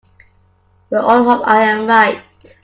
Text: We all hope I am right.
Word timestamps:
We 0.89 0.97
all 0.97 1.23
hope 1.25 1.43
I 1.47 1.61
am 1.61 1.85
right. 1.85 2.23